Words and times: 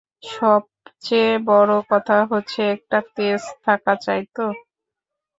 সব 0.29 0.61
চেয়ে 1.03 1.33
বড়ো 1.47 1.77
কথা 1.91 2.17
হচ্ছে, 2.31 2.61
একটা 2.75 2.97
তেজ 3.15 3.41
থাকা 3.65 3.93
চাই 4.05 4.21
তো। 4.35 4.45